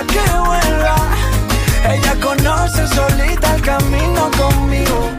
[0.00, 0.96] para que vuelva.
[1.88, 5.10] Ella conoce solita el camino conmigo.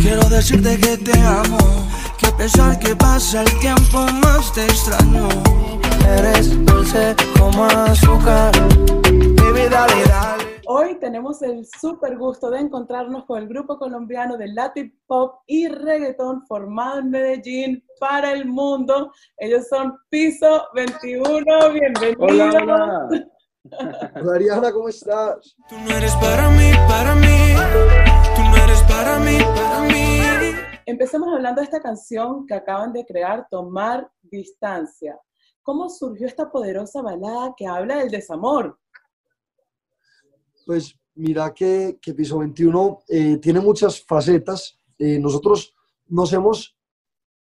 [0.00, 1.58] Quiero decirte que te amo,
[2.18, 5.28] que a pesar que pasa el tiempo más te extraño.
[6.18, 8.52] Eres dulce como azúcar,
[9.12, 9.86] mi vida
[10.66, 15.66] Hoy tenemos el súper gusto de encontrarnos con el grupo colombiano de Latin Pop y
[15.66, 19.12] Reggaeton formado en Medellín para el mundo.
[19.36, 21.44] Ellos son Piso 21.
[21.72, 22.16] Bienvenidos.
[22.20, 23.30] Hola, hola.
[24.34, 25.54] Ariana, ¿cómo estás?
[25.68, 27.54] Tú no eres para mí, para mí.
[28.34, 30.20] Tú no eres para mí, para mí.
[30.86, 35.18] Empecemos hablando de esta canción que acaban de crear, Tomar Distancia.
[35.62, 38.78] ¿Cómo surgió esta poderosa balada que habla del desamor?
[40.66, 44.78] pues mira que, que Piso 21 eh, tiene muchas facetas.
[44.98, 45.74] Eh, nosotros
[46.06, 46.76] nos hemos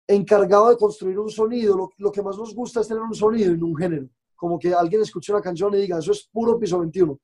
[0.07, 1.75] encargado de construir un sonido.
[1.75, 4.07] Lo, lo, que más nos gusta es tener un sonido y no un género.
[4.35, 7.19] Como que alguien escuche una canción y diga, eso es puro Piso 21,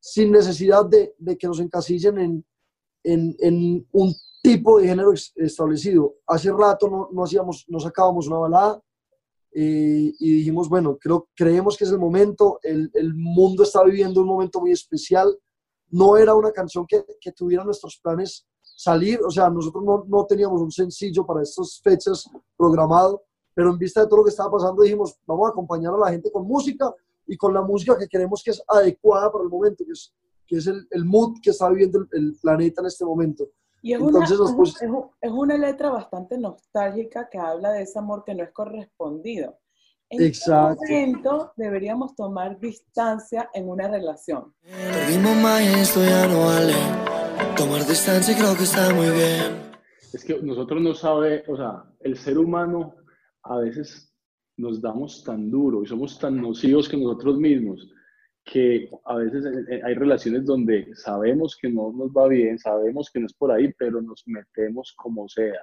[0.00, 2.46] sin necesidad de, de que nos encasillen en,
[3.04, 6.16] en, en, un tipo de género establecido.
[6.26, 8.82] Hace rato no, no, hacíamos, no sacábamos una balada
[9.52, 14.20] eh, y dijimos, bueno, creo, creemos que es el momento, el, el mundo está viviendo
[14.20, 15.36] un momento muy especial
[15.90, 20.26] no era una canción que, que tuviera nuestros planes salir, o sea, nosotros no, no
[20.26, 23.22] teníamos un sencillo para estas fechas programado,
[23.56, 26.10] pero en vista de todo lo que estaba pasando dijimos, vamos a acompañar a la
[26.10, 26.94] gente con música
[27.26, 30.14] y con la música que queremos que es adecuada para el momento, que es,
[30.46, 33.48] que es el, el mood que está viviendo el, el, planeta en este momento.
[33.80, 34.90] Y es, Entonces, una, pues, es,
[35.22, 39.58] es, una letra bastante nostálgica que habla de ese amor que no es correspondido.
[40.10, 40.78] ¿En Exacto.
[40.86, 44.54] qué momento deberíamos tomar distancia en una relación?
[45.80, 46.74] esto ya no vale.
[47.56, 49.72] Tomar distancia creo que está muy bien.
[50.12, 52.94] Es que nosotros no sabe, o sea, el ser humano
[53.48, 54.12] a veces
[54.56, 57.88] nos damos tan duro y somos tan nocivos que nosotros mismos
[58.46, 59.44] que a veces
[59.84, 63.72] hay relaciones donde sabemos que no nos va bien, sabemos que no es por ahí,
[63.76, 65.60] pero nos metemos como sea.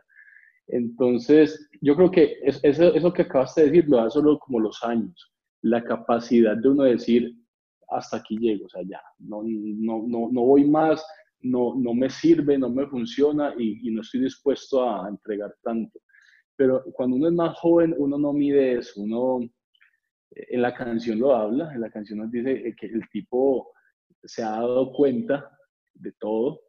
[0.68, 4.84] Entonces, yo creo que eso, eso que acabaste de decir lo da solo como los
[4.84, 5.32] años,
[5.62, 7.34] la capacidad de uno decir,
[7.90, 11.06] hasta aquí llego, o sea, ya, no, no, no, no voy más,
[11.40, 16.00] no, no me sirve, no me funciona y, y, no estoy dispuesto a entregar tanto.
[16.56, 19.40] Pero cuando uno es más joven, uno no mide eso, uno
[20.36, 23.72] en la canción lo habla, en la canción nos dice que el tipo
[24.24, 25.50] se ha dado cuenta
[25.94, 26.60] de todo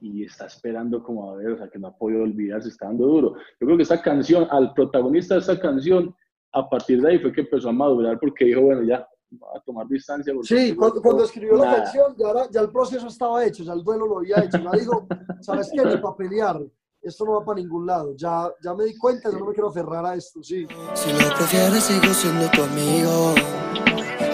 [0.00, 3.06] y está esperando como a ver, o sea, que no ha podido olvidarse, está dando
[3.06, 3.34] duro.
[3.60, 6.14] Yo creo que esta canción, al protagonista de esta canción,
[6.52, 9.06] a partir de ahí fue que empezó a madurar porque dijo, bueno, ya,
[9.54, 10.32] a tomar distancia.
[10.42, 14.06] Sí, cuando, cuando, escribió la canción, ya, ya, el proceso estaba hecho, ya el duelo
[14.06, 15.06] lo había hecho, ya dijo,
[15.40, 15.84] ¿sabes qué?
[15.84, 16.60] Ni para pelear,
[17.02, 19.68] esto no va para ningún lado, ya, ya me di cuenta, yo no me quiero
[19.68, 20.66] aferrar a esto, sí.
[20.94, 23.34] Si lo prefieres, sigo siendo tu amigo.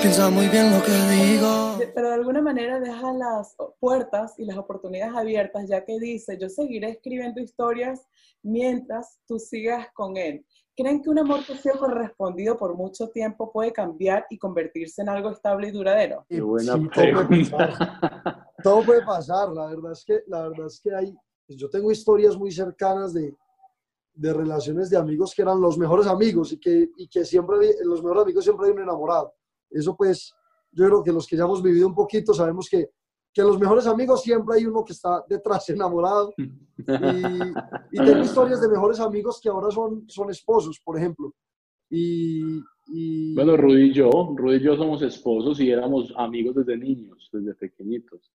[0.00, 1.78] Piensa muy bien lo que digo.
[1.94, 6.48] Pero de alguna manera deja las puertas y las oportunidades abiertas, ya que dice, yo
[6.48, 8.06] seguiré escribiendo historias
[8.42, 10.44] mientras tú sigas con él.
[10.76, 15.02] ¿Creen que un amor que ha sido correspondido por mucho tiempo puede cambiar y convertirse
[15.02, 16.26] en algo estable y duradero?
[16.28, 17.44] Qué buena sí, todo, puede
[18.62, 21.16] todo puede pasar, la verdad es que, la verdad es que hay,
[21.46, 23.36] pues yo tengo historias muy cercanas de,
[24.14, 28.02] de relaciones de amigos que eran los mejores amigos y que, y que siempre, los
[28.02, 29.34] mejores amigos siempre hay un enamorado.
[29.70, 30.32] Eso pues,
[30.70, 32.90] yo creo que los que ya hemos vivido un poquito sabemos que,
[33.32, 36.32] que los mejores amigos siempre hay uno que está detrás enamorado.
[36.38, 36.82] Y,
[37.92, 41.34] y tengo historias de mejores amigos que ahora son, son esposos, por ejemplo.
[41.90, 43.34] Y, y...
[43.34, 47.54] Bueno, Rudy y yo, Rudy y yo somos esposos y éramos amigos desde niños, desde
[47.54, 48.32] pequeñitos.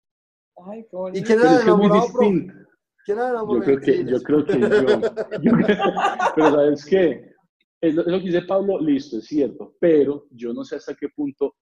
[0.58, 2.08] Ay, ¿Y quién era el enamorado?
[2.20, 2.70] ¿Quién era el enamorado?
[3.08, 4.22] Yo creo que yo.
[4.22, 4.70] Creo que yo,
[5.42, 5.52] yo
[6.36, 7.30] pero ¿sabes qué?
[7.82, 10.96] es lo, es lo que dice Pablo, listo, es cierto, pero yo no sé hasta
[10.96, 11.56] qué punto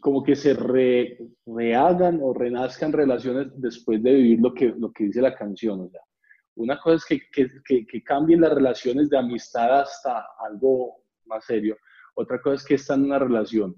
[0.00, 5.04] como que se re, rehagan o renazcan relaciones después de vivir lo que, lo que
[5.04, 5.80] dice la canción.
[5.80, 6.00] O sea,
[6.54, 11.44] una cosa es que, que, que, que cambien las relaciones de amistad hasta algo más
[11.44, 11.76] serio.
[12.14, 13.74] Otra cosa es que están en una relación.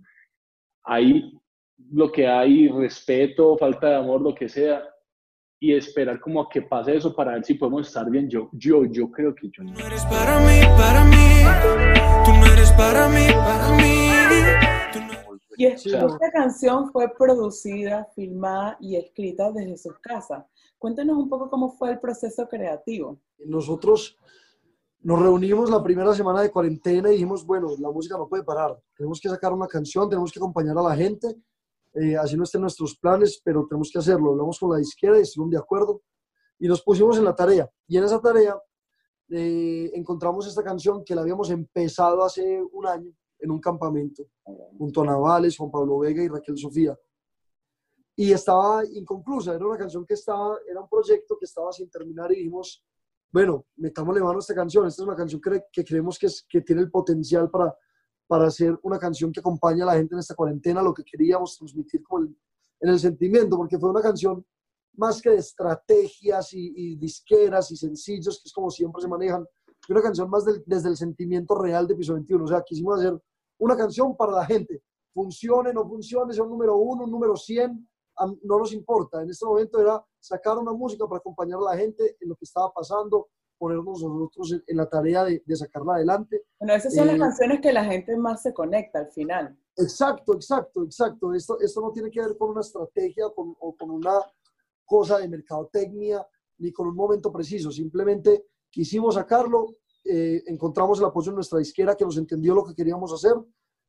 [0.85, 1.33] Ahí
[1.91, 4.85] lo que hay, respeto, falta de amor, lo que sea,
[5.63, 8.29] y esperar como a que pase eso para ver si podemos estar bien.
[8.31, 9.79] Yo, yo, yo creo que yo no.
[9.79, 12.25] eres para mí, para mí.
[12.25, 14.09] Tú no eres para mí, para mí.
[15.59, 20.47] Y esta canción fue producida, filmada y escrita desde sus casas.
[20.79, 23.21] Cuéntenos un poco cómo fue el proceso creativo.
[23.45, 24.17] Nosotros
[25.03, 28.79] nos reunimos la primera semana de cuarentena y dijimos, bueno, la música no puede parar.
[28.97, 31.37] Tenemos que sacar una canción, tenemos que acompañar a la gente
[31.95, 34.31] eh, así no estén nuestros planes, pero tenemos que hacerlo.
[34.31, 36.03] Hablamos con la disquera y estuvieron de acuerdo
[36.59, 37.69] y nos pusimos en la tarea.
[37.89, 38.57] Y en esa tarea
[39.31, 44.25] eh, encontramos esta canción que la habíamos empezado hace un año en un campamento,
[44.77, 46.97] junto a Navales, Juan Pablo Vega y Raquel Sofía.
[48.15, 52.31] Y estaba inconclusa, era una canción que estaba, era un proyecto que estaba sin terminar
[52.33, 52.85] y dijimos,
[53.33, 56.91] bueno, metámosle mano a esta canción, esta es una canción que, creemos que tiene el
[56.91, 57.75] potencial para,
[58.31, 61.59] para hacer una canción que acompañe a la gente en esta cuarentena, lo que queríamos
[61.59, 64.47] transmitir como en el sentimiento, porque fue una canción
[64.95, 69.45] más que de estrategias y, disqueras y sencillos, que es como siempre se manejan,
[69.85, 72.45] fue una canción más desde el sentimiento real de Piso 21.
[72.45, 73.21] O sea, quisimos hacer
[73.59, 74.81] una canción para la gente.
[75.13, 77.89] Funcione, no funcione, sea un número uno, un número 100,
[78.45, 79.23] no nos importa.
[79.23, 82.45] En este momento era sacar una música para acompañar a la gente en lo que
[82.45, 83.29] estaba pasando,
[83.61, 86.45] ponernos nosotros en, la tarea de, sacarla adelante.
[86.59, 89.55] Bueno, esas son las eh, canciones que la gente más se conecta al final.
[89.77, 91.35] Exacto, exacto, exacto.
[91.35, 94.15] Esto, esto no tiene que ver con una estrategia o con una
[94.87, 96.27] cosa de mercadotecnia
[96.59, 97.71] ni con un momento preciso.
[97.71, 102.75] Simplemente quisimos sacarlo, eh, encontramos el apoyo en nuestra disquera que nos entendió lo que
[102.75, 103.35] queríamos hacer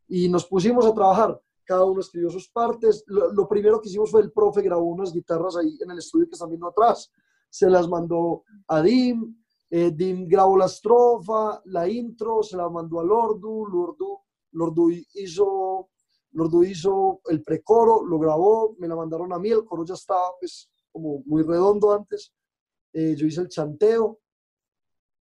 [0.07, 1.41] y nos pusimos a trabajar.
[1.63, 3.03] Cada uno escribió sus partes.
[3.07, 6.33] Lo, primero que hicimos fue el profe grabó unas guitarras ahí en el estudio que
[6.33, 7.11] están viendo atrás.
[7.49, 9.40] Se las mandó a Dim.
[9.73, 13.65] Eh, Dim grabó la estrofa, la intro, se la mandó a Lordu.
[13.65, 14.19] Lordu,
[14.51, 15.89] Lordu hizo,
[16.31, 19.49] Lordu hizo el precoro, lo grabó, me la mandaron a mí.
[19.49, 22.33] El coro ya estaba pues, como muy redondo antes.
[22.93, 24.19] Eh, yo hice el chanteo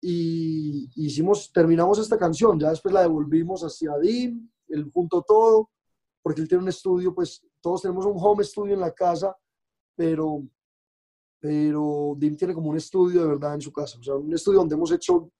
[0.01, 5.69] y hicimos, terminamos esta canción, ya después la devolvimos hacia Dim, él juntó todo,
[6.22, 9.38] porque él tiene un estudio, pues todos tenemos un home studio en la casa,
[9.96, 10.44] pero,
[11.39, 14.59] pero Dim tiene como un estudio de verdad en su casa, o sea, un estudio
[14.59, 15.31] donde hemos hecho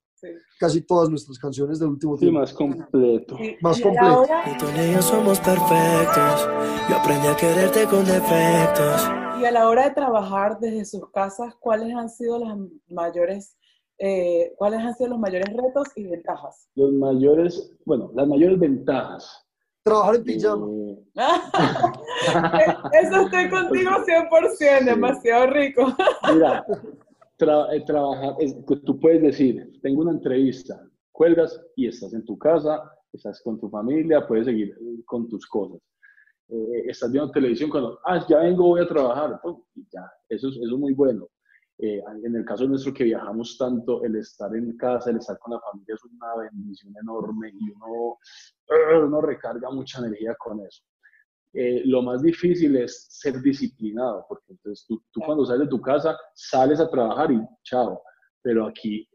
[0.60, 2.46] casi todas nuestras canciones del último tiempo.
[2.46, 3.38] Sí, más completo.
[3.62, 4.66] Más completo.
[4.76, 6.50] Y somos perfectos,
[6.90, 9.10] yo aprendí a quererte con defectos.
[9.40, 12.58] Y a la hora de trabajar desde sus casas, ¿cuáles han sido las
[12.90, 13.58] mayores,
[13.98, 16.68] eh, cuáles han sido los mayores retos y ventajas?
[16.76, 19.46] Los mayores, bueno, las mayores ventajas.
[19.84, 20.68] Trabajar en pijama.
[20.68, 21.06] Eh,
[23.02, 25.96] Eso estoy contigo 100%, demasiado rico.
[26.34, 26.66] Mira,
[27.74, 28.36] eh, trabajar,
[28.86, 30.82] tú puedes decir, tengo una entrevista,
[31.12, 32.82] cuelgas y estás en tu casa,
[33.14, 35.80] estás con tu familia, puedes seguir con tus cosas
[36.50, 39.40] eh, estás viendo televisión cuando, ah, ya vengo, voy a trabajar,
[39.92, 41.28] ya, eso es, eso es muy bueno.
[41.82, 45.54] Eh, en el caso nuestro que viajamos tanto, el estar en casa, el estar con
[45.54, 48.18] la familia es una bendición enorme y uno,
[49.06, 50.84] uno recarga mucha energía con eso.
[51.54, 55.82] Eh, lo más difícil es ser disciplinado, porque entonces tú, tú, cuando sales de tu
[55.82, 58.02] casa sales a trabajar y chao,
[58.42, 59.08] pero aquí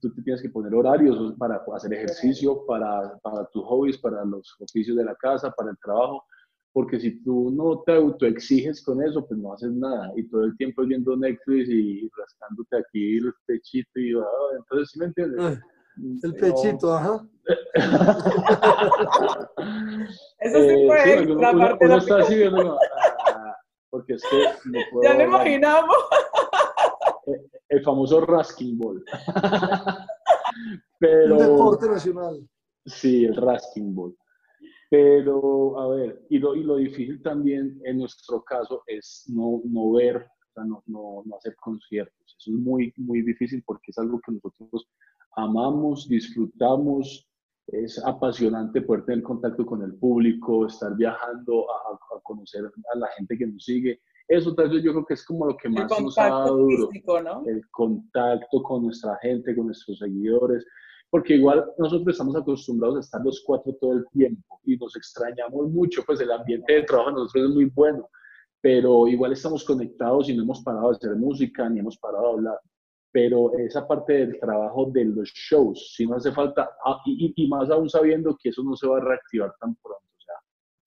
[0.00, 4.54] tú te tienes que poner horarios para hacer ejercicio, para, para tus hobbies, para los
[4.60, 6.24] oficios de la casa, para el trabajo,
[6.72, 10.56] porque si tú no te autoexiges con eso, pues no haces nada y todo el
[10.56, 14.24] tiempo viendo Netflix y rascándote aquí el pechito y ah,
[14.56, 15.58] entonces, ¿sí me entiendes?
[16.22, 17.26] El pechito, ajá.
[20.38, 23.56] eso sí eh, fue la parte uno, está así viendo, ah,
[23.90, 24.44] porque es que
[25.02, 25.96] ya lo imaginamos.
[27.26, 29.04] El, el famoso Rasking Ball.
[31.00, 32.48] Pero, Un deporte nacional.
[32.84, 34.14] Sí, el Rasking Ball.
[34.90, 39.92] Pero, a ver, y lo, y lo difícil también en nuestro caso es no, no
[39.92, 42.36] ver, o sea, no, no, no, hacer conciertos.
[42.36, 44.88] Eso es muy, muy difícil porque es algo que nosotros
[45.36, 47.24] amamos, disfrutamos.
[47.68, 53.06] Es apasionante poder tener contacto con el público, estar viajando a, a conocer a la
[53.16, 54.00] gente que nos sigue.
[54.26, 56.88] Eso tal vez yo creo que es como lo que más nos ha dado duro.
[56.88, 57.44] Físico, ¿no?
[57.46, 60.66] El contacto con nuestra gente, con nuestros seguidores
[61.10, 65.68] porque igual nosotros estamos acostumbrados a estar los cuatro todo el tiempo y nos extrañamos
[65.68, 68.08] mucho, pues el ambiente de trabajo nosotros es muy bueno,
[68.60, 72.32] pero igual estamos conectados y no hemos parado de hacer música ni hemos parado de
[72.34, 72.60] hablar.
[73.12, 77.48] Pero esa parte del trabajo de los shows, si no hace falta, ah, y, y
[77.48, 80.04] más aún sabiendo que eso no se va a reactivar tan pronto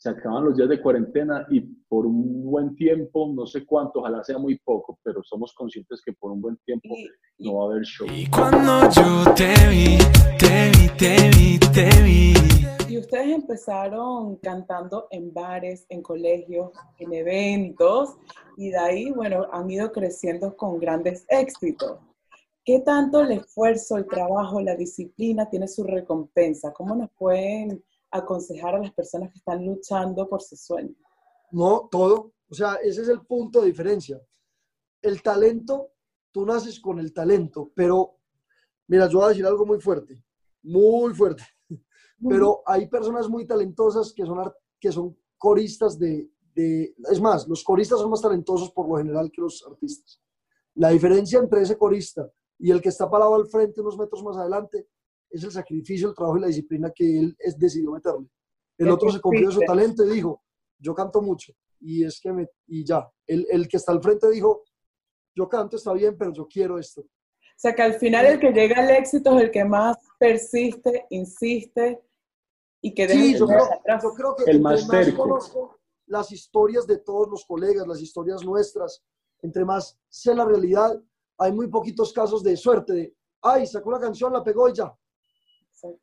[0.03, 4.21] se acaban los días de cuarentena y por un buen tiempo, no sé cuánto, ojalá
[4.21, 6.89] sea muy poco, pero somos conscientes que por un buen tiempo
[7.37, 8.05] no va a haber show.
[8.13, 9.97] Y cuando yo te vi,
[10.37, 12.33] te vi, te vi, te vi.
[12.89, 18.17] Y ustedes empezaron cantando en bares, en colegios, en eventos,
[18.57, 21.97] y de ahí, bueno, han ido creciendo con grandes éxitos.
[22.65, 26.73] ¿Qué tanto el esfuerzo, el trabajo, la disciplina tiene su recompensa?
[26.73, 27.81] ¿Cómo nos pueden
[28.13, 30.95] aconsejar a las personas que están luchando por su sueño?
[31.51, 32.33] No, todo.
[32.49, 34.21] O sea, ese es el punto de diferencia.
[35.01, 35.91] El talento,
[36.31, 38.19] tú naces con el talento, pero
[38.87, 40.23] mira, yo voy a decir algo muy fuerte,
[40.61, 41.43] muy fuerte.
[42.29, 44.39] Pero hay personas muy talentosas que son,
[44.79, 46.95] que son coristas de, de...
[47.11, 50.21] Es más, los coristas son más talentosos por lo general que los artistas.
[50.75, 54.37] La diferencia entre ese corista y el que está parado al frente unos metros más
[54.37, 54.87] adelante
[55.33, 58.29] es el sacrificio, el trabajo y la disciplina que él es, decidió meterle.
[58.77, 60.43] El otro se confió de su talento y dijo,
[60.79, 61.53] yo canto mucho.
[61.79, 64.63] Y es que me, y ya, el, el que está al frente dijo,
[65.35, 67.01] yo canto, está bien, pero yo quiero esto.
[67.01, 71.07] O sea que al final el que llega al éxito es el que más persiste,
[71.09, 72.01] insiste
[72.81, 73.65] y que deja sí, yo creo,
[74.01, 78.43] yo creo que el más, más conozco las historias de todos los colegas, las historias
[78.43, 79.03] nuestras,
[79.41, 81.01] entre más sé la realidad,
[81.37, 84.93] hay muy poquitos casos de suerte, de, ay, sacó una canción, la pegó y ya.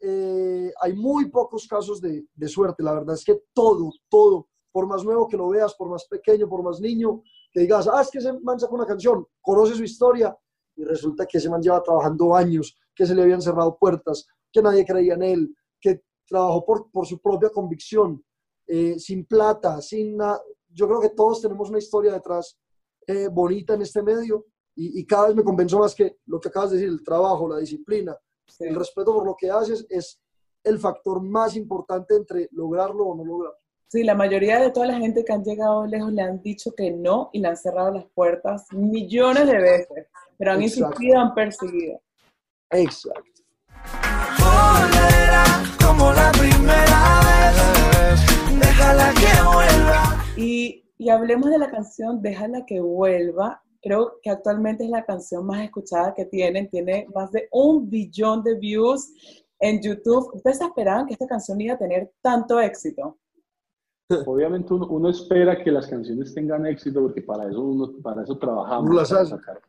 [0.00, 2.82] Eh, hay muy pocos casos de, suerte.
[2.82, 6.49] La verdad es que todo, todo, por más nuevo que lo veas, por más pequeño,
[6.49, 7.22] por más niño,
[7.52, 10.37] que digas, ah, es que ese man sacó una canción, conoce su historia
[10.76, 14.62] y resulta que ese man lleva trabajando años, que se le habían cerrado puertas, que
[14.62, 18.22] nadie creía en él, que trabajó por, su propia convicción,
[18.66, 20.40] eh, sin plata, sin nada.
[20.68, 22.56] Yo creo que todos tenemos una historia detrás
[23.06, 24.46] eh, bonita en este medio
[24.76, 27.58] y, cada vez me convenzo más que lo que acabas de decir, el trabajo, la
[27.58, 28.16] disciplina,
[28.59, 30.21] el respeto por lo que haces es
[30.64, 33.59] el factor más importante entre lograrlo o no lograrlo.
[33.88, 36.92] Sí, la mayoría de toda la gente que han llegado lejos le han dicho que
[36.92, 40.07] no y le han cerrado las puertas millones de veces,
[40.38, 42.00] pero han insistido, han perseguido.
[42.71, 43.42] Exacto.
[45.85, 50.25] como la primera vez, déjala que vuelva.
[50.37, 55.46] Y, y hablemos de la canción Déjala que vuelva, creo que actualmente es la canción
[55.46, 59.12] más escuchada que tienen, tiene más de un billón de views
[59.58, 60.34] en YouTube.
[60.34, 63.18] ¿Ustedes esperaban que esta canción iba a tener tanto éxito?
[64.26, 68.90] Obviamente uno, espera que las canciones tengan éxito porque para eso, uno, para eso trabajamos.
[68.90, 69.60] Para sacar,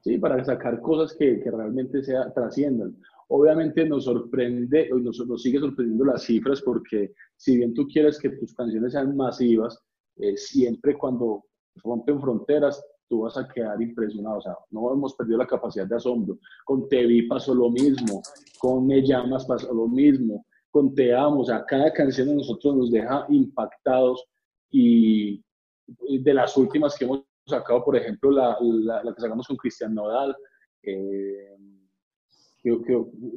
[0.00, 2.96] sí, para sacar cosas que, que realmente sea, trasciendan.
[3.28, 8.20] Obviamente nos sorprende, y nos, nos, sigue sorprendiendo las cifras porque si bien tú quieres
[8.20, 9.80] que tus canciones sean masivas,
[10.18, 11.44] eh, siempre cuando
[11.82, 14.38] rompen fronteras tú vas a quedar impresionado.
[14.38, 16.38] O sea, no hemos perdido la capacidad de asombro.
[16.64, 18.22] Con Te Vi pasó lo mismo,
[18.58, 21.40] con Me Llamas pasó lo mismo, con Te Amo.
[21.40, 24.24] O sea, cada canción de nosotros nos deja impactados
[24.70, 25.42] y
[25.86, 30.36] de las últimas que hemos sacado, por ejemplo, la, la, que sacamos con Cristian Nodal,
[30.82, 31.56] eh,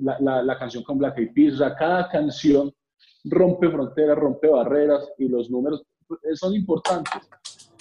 [0.01, 2.73] la, la, canción con Black Eyed Peas, o sea, cada canción
[3.25, 5.83] rompe fronteras, rompe barreras y los números
[6.33, 7.29] son importantes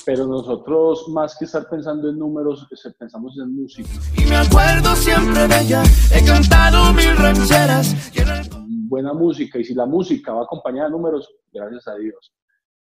[0.08, 2.66] pero nosotros más que estar pensando en números,
[2.98, 3.90] pensamos en música.
[4.16, 7.94] Y me acuerdo siempre de ella, he cantado mil rancheras.
[8.88, 12.32] Buena música, y si la música va acompañada de números, gracias a Dios.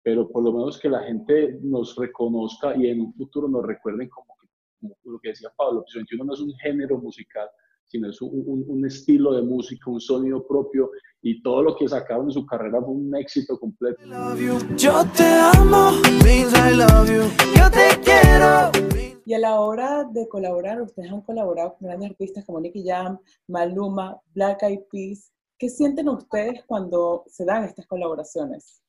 [0.04, 4.08] Pero por lo menos que la gente nos reconozca y en un futuro nos recuerden
[4.08, 4.32] como,
[5.02, 7.48] lo que decía Pablo, que 21 no es un género musical,
[7.86, 10.92] sino es un, un, estilo de música, un sonido propio
[11.28, 14.00] y todo lo que sacaron en su carrera fue un éxito completo.
[14.76, 15.90] Yo te amo,
[16.24, 17.24] I love you.
[17.56, 18.70] Yo te quiero.
[19.24, 23.18] Y a la hora de colaborar, ustedes han colaborado con grandes artistas como Nicky Jam,
[23.48, 25.32] Maluma, Black Eyed Peas.
[25.58, 28.80] ¿Qué sienten ustedes cuando se dan estas colaboraciones?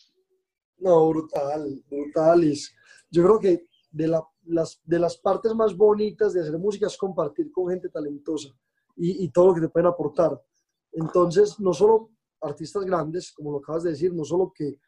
[0.77, 2.72] No, brutal, brutales.
[3.10, 6.98] Yo creo que de, la, las, de las partes más bonitas de hacer música es
[6.98, 8.50] compartir con gente talentosa
[8.96, 10.39] y, y todo lo que te pueden aportar.
[10.91, 14.79] Entonces, no solo artistas grandes, como lo acabas de decir, no solo que,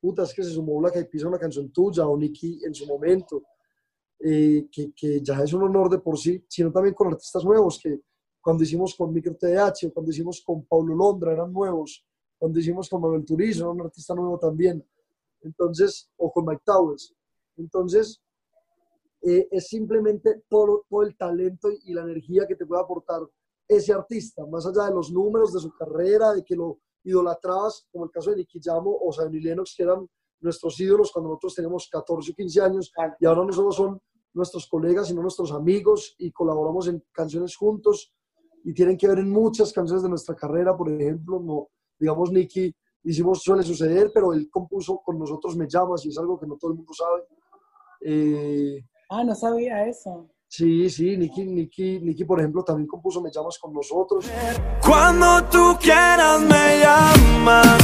[0.00, 2.86] puta, es que se sumó Black Eyed Peas una canción tuya o Nicky en su
[2.86, 3.42] momento,
[4.18, 7.78] eh, que, que, ya es un honor de por sí, sino también con artistas nuevos,
[7.82, 8.00] que
[8.40, 12.06] cuando hicimos con Micro TDH cuando hicimos con Paulo Londra eran nuevos,
[12.38, 14.86] cuando hicimos con Manuel Turizo era un artista nuevo también,
[15.42, 17.14] entonces, o con Mike Towers.
[17.56, 18.22] Entonces,
[19.22, 23.22] eh, es simplemente todo, todo el talento y la energía que te puede aportar
[23.66, 28.04] ese artista, más allá de los números de su carrera, de que lo idolatrabas, como
[28.04, 30.06] el caso de Nicky Jamo o Sammy Lennox, que eran
[30.40, 34.00] nuestros ídolos cuando nosotros teníamos 14 o 15 años, y ahora no solo son
[34.34, 38.12] nuestros colegas, sino nuestros amigos, y colaboramos en canciones juntos,
[38.64, 42.74] y tienen que ver en muchas canciones de nuestra carrera, por ejemplo, no, digamos, Nicky,
[43.04, 46.56] hicimos, suele suceder, pero él compuso con nosotros Me Llamas, y es algo que no
[46.56, 47.22] todo el mundo sabe.
[48.00, 50.28] Eh, ah, no sabía eso.
[50.48, 54.26] Sí, sí, Nicky, Nicky, Nicky, por ejemplo, también compuso Me llamas con nosotros.
[54.84, 57.80] Cuando tú quieras me llamas.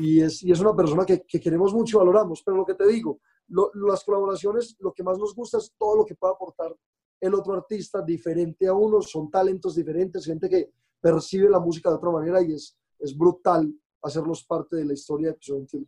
[0.00, 2.74] Y es, y es una persona que, que, queremos mucho y valoramos, pero lo que
[2.74, 6.74] te digo, las colaboraciones, lo que más nos gusta es todo lo que pueda aportar
[7.22, 11.96] el otro artista diferente a uno, son talentos diferentes, gente que percibe la música de
[11.96, 13.72] otra manera y es, es brutal
[14.02, 15.86] hacerlos parte de la historia de Episodio 21.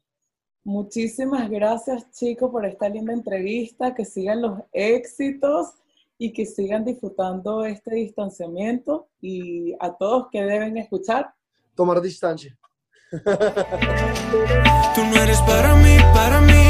[0.64, 3.94] Muchísimas gracias, chicos, por esta linda entrevista.
[3.94, 5.74] Que sigan los éxitos
[6.16, 9.08] y que sigan disfrutando este distanciamiento.
[9.20, 11.34] Y a todos que deben escuchar.
[11.74, 12.56] Tomar distancia.
[14.94, 16.63] Tú no eres para mí, para mí.